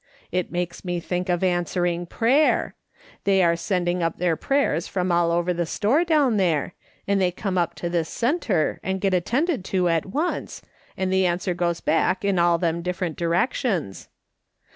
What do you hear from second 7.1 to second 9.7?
they come up to this centre and get attended